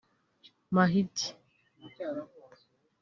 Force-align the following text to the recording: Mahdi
Mahdi 0.75 1.25